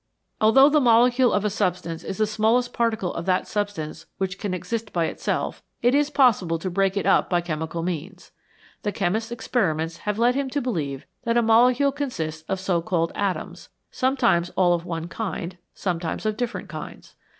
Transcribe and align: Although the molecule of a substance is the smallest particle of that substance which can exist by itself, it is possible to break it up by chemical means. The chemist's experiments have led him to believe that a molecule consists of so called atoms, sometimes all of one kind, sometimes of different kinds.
Although 0.41 0.69
the 0.69 0.79
molecule 0.81 1.31
of 1.31 1.45
a 1.45 1.49
substance 1.51 2.03
is 2.03 2.17
the 2.17 2.25
smallest 2.25 2.73
particle 2.73 3.13
of 3.13 3.27
that 3.27 3.47
substance 3.47 4.07
which 4.17 4.39
can 4.39 4.51
exist 4.51 4.91
by 4.91 5.05
itself, 5.05 5.61
it 5.83 5.93
is 5.93 6.09
possible 6.09 6.57
to 6.57 6.71
break 6.71 6.97
it 6.97 7.05
up 7.05 7.29
by 7.29 7.39
chemical 7.39 7.83
means. 7.83 8.31
The 8.81 8.91
chemist's 8.91 9.31
experiments 9.31 9.97
have 9.97 10.17
led 10.17 10.33
him 10.33 10.49
to 10.49 10.59
believe 10.59 11.05
that 11.23 11.37
a 11.37 11.43
molecule 11.43 11.91
consists 11.91 12.41
of 12.49 12.59
so 12.59 12.81
called 12.81 13.11
atoms, 13.13 13.69
sometimes 13.91 14.49
all 14.57 14.73
of 14.73 14.85
one 14.85 15.07
kind, 15.07 15.59
sometimes 15.75 16.25
of 16.25 16.35
different 16.35 16.67
kinds. 16.67 17.13